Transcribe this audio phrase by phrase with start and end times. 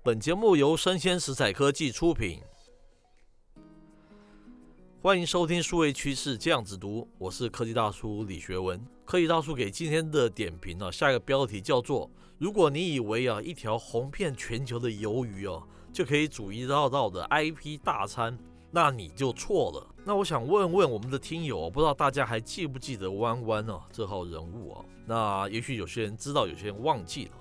[0.00, 2.40] 本节目由生鲜食材科技出品，
[5.02, 8.80] 欢迎收听数位趋势这样子读，我是科技大叔李学文。
[9.04, 12.08] 科技大叔给今天的点评啊，下一个标题叫做：
[12.38, 18.38] 如果你以为啊一条红遍全球的鱿鱼哦、就可以煮一道道的 IP 大餐，
[18.70, 19.94] 那你就错了。
[20.04, 24.84] 那我想问问我们的听友，不知道大家还记不记得弯弯啊这号人物啊？
[25.04, 27.32] 那也许有些人知道，有些人忘记了。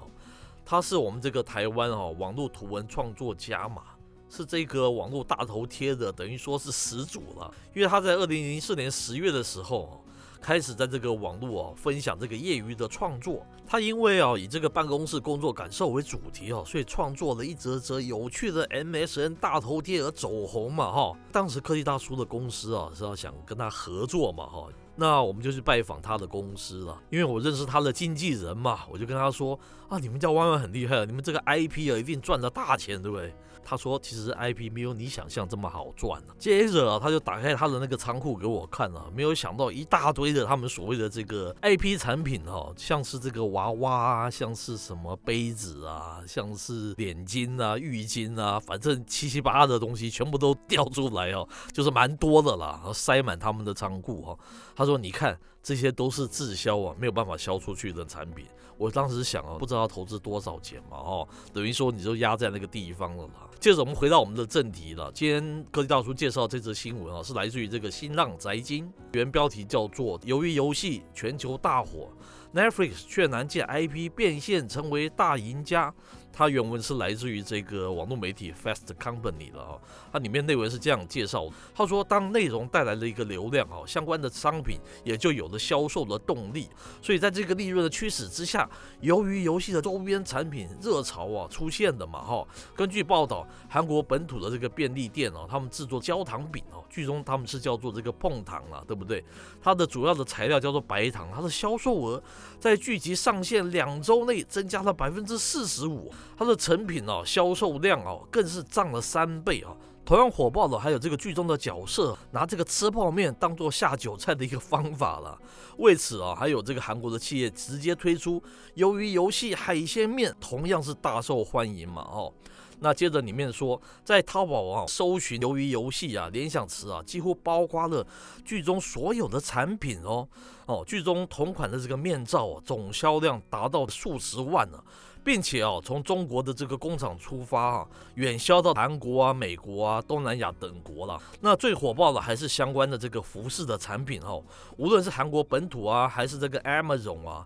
[0.70, 3.84] 他是我们这个台湾啊网络图文创作家嘛，
[4.30, 7.50] 是这个网络大头贴的，等于说是始祖了。
[7.74, 10.04] 因为他在二零零四年十月的时候，
[10.42, 13.46] 开始在这个网络啊分享这个业余的创作。
[13.66, 21.18] 他因为啊以这个办公室工作感受为主题啊，所以创作了一则则有趣的 MSN 大头贴而走红嘛哈。
[21.32, 24.68] 当时科技大叔的公司啊是要想跟他合作嘛哈。
[24.98, 33.34] 那我们就去拜访他的公司了，因为我认识他的经纪人嘛，我就跟他说啊，你们家弯弯很厉害，你们这个 IP 啊一定赚了大钱，对不对？
[33.70, 54.38] 他说：“其实 IP 没有你想象这么好赚啊。”接着啊，他就打开他的那个仓库给我看了，没有想到一大堆的他们所谓的这个 IP 产品哈，像是这个娃娃啊，像是什么杯子啊，像是脸巾啊、浴巾啊，反正七七八八的东西全部都掉出来哦，就是蛮多的啦，塞满他们的仓库哈。
[54.78, 58.46] 他说：“你看。”这些都是滞销啊，没有办法销出去的产品。
[58.78, 63.50] 我当时想啊，不知道投资多少钱嘛，哦，等于说你就压在那个地方了啦。
[63.60, 65.12] 接着我们回到我们的正题了。
[65.14, 72.08] 今天科技大叔介绍这则新闻啊，是来自于这个新浪财经，原标题叫做“由于游戏全球大火
[72.54, 75.94] ，Netflix 却难借 IP 变现成为大赢家”。
[76.38, 79.82] 它原文是来自于这个网络媒体 Fast Company 的哈，
[80.14, 86.70] 它里面内文是这样介绍，他说，当内容带来了一个流量哈，相关的商品也就有了销售的动力，
[87.02, 88.70] 所以在这个利润的驱使之下，
[89.02, 99.26] 由于游戏的周边产品热潮啊出现的嘛哈，根据报道，韩国本土的这个便利店哦，他们制作焦糖饼哦，剧中他们是叫做这个碰糖啊，对不对？
[99.60, 102.22] 它的主要的材料叫做白糖，它的销售额
[102.60, 106.14] 在剧集上线两周内增加了百分之四十五。
[106.36, 109.76] 它的成品哦，销售量哦，更是涨了三倍啊！
[110.04, 115.38] 同样火爆的还有这个剧中的角色，拿这个吃泡面当做下酒菜的一个方法了。
[115.80, 118.42] 为此啊，还有这个韩国的企业直接推出
[118.78, 122.32] 鱿鱼游戏海鲜面，同样是大受欢迎嘛哦。
[122.80, 128.06] 那接着里面说，在淘宝网搜寻鱿鱼游戏啊，联想词啊，几乎包括了
[128.46, 130.26] 剧中所有的产品哦
[130.68, 134.82] 哦，剧中同款的这个面罩啊，总销量达到数十万呢。
[135.28, 141.22] 并且啊，从中国的这个工厂出发啊，远销到韩国啊、美国啊、东南亚等国了。
[141.42, 144.42] 那最火爆的还是相关的这个服饰的产品哦，
[144.78, 147.46] 无论是韩国本土啊，还是这个 Amazon 啊，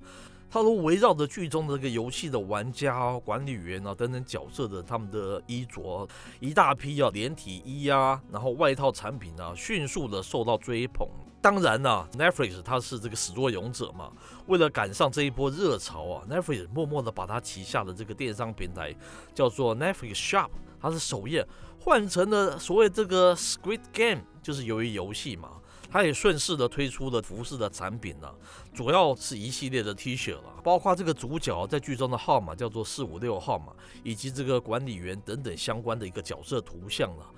[0.54, 6.06] 它都围绕着剧中的这个游戏的玩家啊、管理员啊等等角色的他们的衣着，
[6.42, 11.08] 一大批啊连体衣啊，然后外套产品啊，迅速的受到追捧。
[11.40, 14.12] 当然啦，Netflix 它是这个始作俑者嘛，
[14.48, 18.94] 为了赶上这一波热潮啊，Netflix 默默的把它旗下的这个电商平台
[19.34, 20.50] 叫做 Netflix Shop，
[20.82, 21.48] 它的首页
[21.80, 25.54] 换成了所谓这个 Squid Game，就是由于游戏嘛，
[25.92, 28.34] 他也顺势的推出了服饰的产品了，
[28.74, 37.30] 主要是一系列的 T 恤了，包括这个主角在剧中的号码叫做四五六号码，以及这个管理员等等相关的一个角色图像了。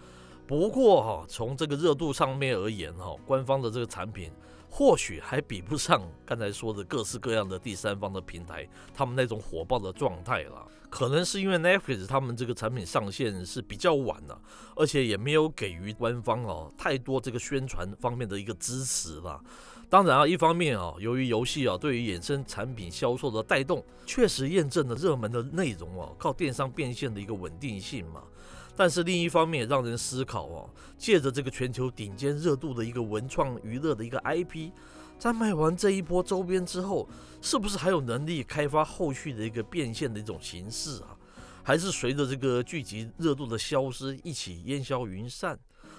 [0.45, 4.31] 不过哈，从这个热度上面而言哈，官方的这个产品
[4.75, 10.67] 或许还比不上刚才说的各式各样的第三方的平台，他们那种火爆的状态了。
[10.89, 14.41] 可能是因为 Netflix 他们这个产品上线是比较晚了，
[14.75, 19.39] 而且也没有给予官方哦太多这个宣传方面的一个支持了。
[19.91, 28.23] 当然啊，一方面啊，由于游戏啊对于衍生产品销售的带动，确实验证了热门的内容啊靠电商变现的一个稳定性嘛。
[28.75, 34.72] 但是另一方面，也让人思考哦，借着这个全球顶尖热度的一个文创娱乐的一个 IP，
[35.19, 37.07] 在卖完这一波周边之后，
[37.41, 41.16] 是不是还有能力开发后续的一个变现的一种形式啊？
[41.62, 45.57] 还是随着这个剧集热度的消失，一起烟消云散？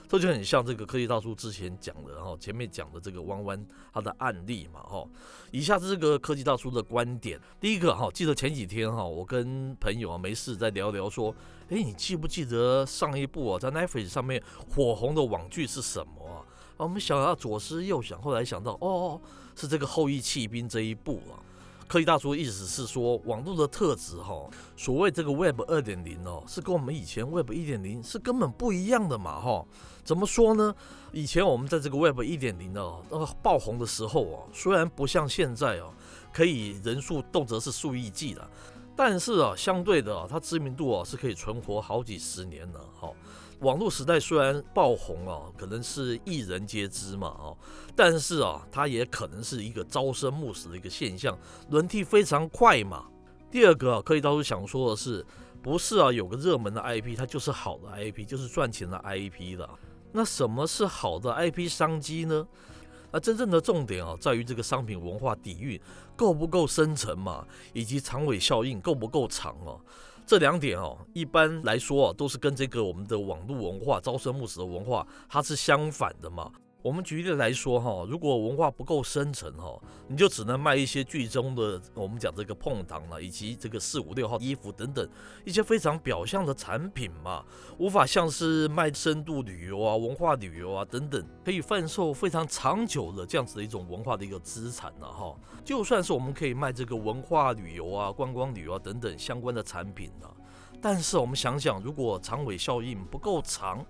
[0.08, 5.04] 这就很像这个科技大叔之前讲的，哈，前面讲的这个弯弯他的案例嘛，哈。
[5.50, 7.40] 以下是这个科技大叔的观点。
[7.60, 11.34] 第一个，哈，记得前几天哈，我跟朋友啊没事在聊聊说，
[11.68, 16.44] 哎，你记不记得上一部啊在 Netflix 上面火红的网剧是什么啊？
[16.76, 19.20] 我们想要左思右想，后来想到，哦，
[19.56, 21.38] 是这个《后翼弃兵》这一部啊。
[21.86, 29.64] 科技大叔的意思是说，网络的特质哈，所谓这个 Web 二点零哦，是跟我们以前 Web 一点零是根本不一样的嘛哈。
[30.02, 30.74] 怎么说呢？
[31.12, 35.92] 以前我们在这个 Web 一点零哦，那个爆红的时候啊，虽然不像现在哦，
[36.32, 38.48] 可以人数动辄是数亿计的，
[38.96, 43.10] 但是啊，相对的啊，它知名度啊是可以存活好几十年的哈。
[43.64, 47.56] 网络时代虽然爆红啊，可能是一人皆知嘛啊，
[47.96, 51.36] 但是啊，它也可能是一个朝生暮死的一个现象，
[51.70, 53.06] 轮替非常快嘛。
[53.50, 55.24] 第二个啊，可以倒是想说的是，
[55.62, 59.66] 不是啊，有个热门的 IP，它就是好的 IP，就是赚钱的 IP 的。
[60.12, 62.46] 那什么是好的 IP 商机呢？
[63.14, 65.80] 而真正的重点啊，在于这个商品文化底蕴
[66.16, 69.80] 够不够深层嘛，以及长尾效应够不够长哦。
[70.26, 76.50] 这两点哦，一般来说啊，都是跟这个我们的网络文化朝生暮死的文化，它是相反的嘛。
[76.84, 85.08] 我们举例来说哈，如果文化不够深层哈，你就只能卖一些剧中的我们讲这个碰糖了，以及这个四五六号衣服等等
[85.46, 87.42] 一些非常表象的产品嘛，
[87.78, 95.34] 无法像是卖深度旅游啊、文化旅游啊等等，可以贩售非常长久的这样子的一种文化的一个资产了哈。
[95.64, 100.28] 就算是我们可以卖这个文化旅游啊、观光旅游啊等等相关的产品呢，
[100.82, 103.82] 但是我们想想，如果长尾效应不够长。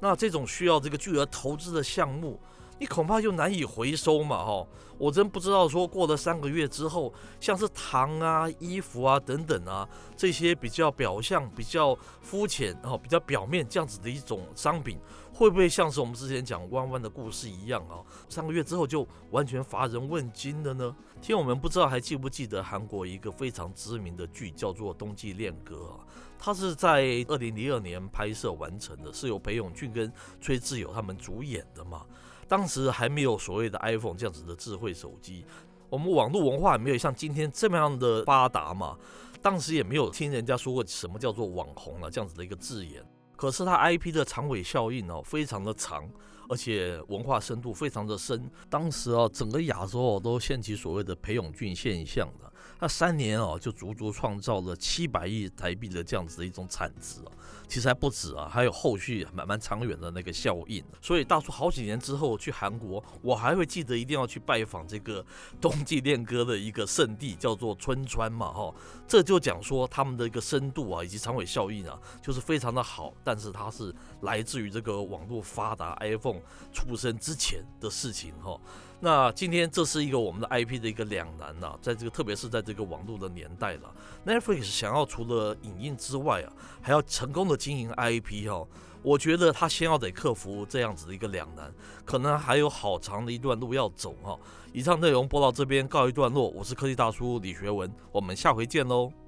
[0.00, 2.38] 那这种需要这个巨额投资的项目，
[2.78, 4.66] 你恐怕就难以回收嘛，哈！
[4.98, 14.98] 我真不知道说过了三个月之后，像是糖啊、衣服啊等等啊，这些比较表象、比较肤浅、哈、比较表面这样子的一种商品，
[15.34, 18.00] 会不会像是我们之前讲弯弯的故事一样啊？
[18.28, 20.96] 三个月之后就完全乏人问津了呢？
[21.20, 26.00] 听我们不知道还记不记得韩国一个非常知名的剧叫做《冬季恋歌》啊？
[26.38, 32.06] 它是在二零零二年拍摄完成的，是由裴勇俊跟崔智友他们主演的嘛。
[32.48, 35.44] 当时还没有所谓的 iPhone 这样子的智慧手机，
[35.88, 38.96] 我们网络文化也没有像今天这么样的发达嘛。
[39.42, 43.04] 当时也没有听人家说过什么叫做网红啊这样子的一个字眼。
[43.36, 46.08] 可是它 IP 的长尾效应哦，非常的长，
[46.48, 48.50] 而且文化深度非常的深。
[48.68, 52.52] 当时啊，整个亚洲哦都掀起所谓的裴勇俊现象的。
[52.78, 57.32] 他三年哦，就足足创造了七百亿台币的这样子的一种产值啊，
[57.66, 60.84] 其实还不止啊，还有后续蛮蛮长远的那个效应。
[61.00, 65.24] 所以大叔好几年之后去韩国，我还会记得一定要去拜访这个
[65.58, 68.74] 冬季恋歌的一个圣地，叫做春川嘛哈。
[69.08, 73.14] 这就讲说他们的一个深度啊，以及长尾效应啊，就是非常的好。
[73.24, 76.35] 但是它是来自于这个网络发达，iPhone
[76.72, 78.58] 出生之前的事情哈。
[78.98, 83.94] 那今天这是一个我们的 IP 的一个两难呐、啊，在这个特别是在这个网络的年代了
[84.24, 88.66] ，Netflix 想要除了影音之外啊，还要成功的经营 IP 哈，
[89.02, 91.70] 我觉得他先要得克服这样子的一个两难，
[92.06, 94.38] 可能还有好长的一段路要走哈。
[94.72, 99.25] 以上内容播到这边告一段落，我是科技大叔李学文，我们下回见喽。